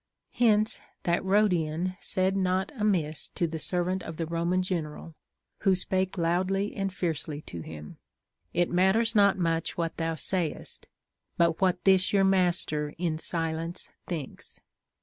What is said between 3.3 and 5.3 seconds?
to the servant of the Roman general,